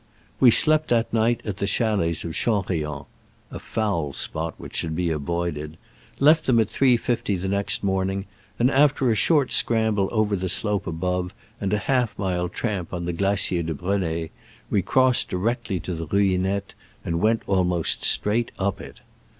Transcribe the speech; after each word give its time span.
We 0.39 0.49
slept 0.49 0.87
that 0.89 1.13
night 1.13 1.41
at 1.45 1.57
the 1.57 1.67
chalets 1.67 2.23
of 2.23 2.33
Chanrion 2.33 3.05
(a 3.51 3.59
foul 3.59 4.13
spot, 4.13 4.55
which 4.57 4.75
should 4.75 4.95
be 4.95 5.11
avoided), 5.11 5.77
left 6.17 6.47
them 6.47 6.59
at 6.59 6.65
3.50 6.65 7.39
the 7.39 7.47
next 7.47 7.83
morning, 7.83 8.25
and 8.57 8.71
after 8.71 9.11
a 9.11 9.15
short 9.15 9.51
scramble 9.53 10.09
over 10.11 10.35
the 10.35 10.49
slope 10.49 10.87
above, 10.87 11.35
and 11.59 11.71
a 11.71 11.77
half 11.85 12.17
mile 12.17 12.49
tramp 12.49 12.91
on 12.91 13.05
the 13.05 13.13
Glacier 13.13 13.61
de 13.61 13.75
Breney, 13.75 14.31
we 14.71 14.81
crossed 14.81 15.29
directly 15.29 15.79
to 15.81 15.93
the 15.93 16.07
Ruinette, 16.07 16.73
and 17.05 17.21
went 17.21 17.43
almost 17.45 18.03
straight 18.03 18.51
up 18.57 18.81
it. 18.81 19.01